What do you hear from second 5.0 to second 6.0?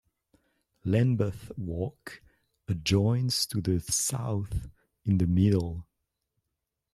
in the middle.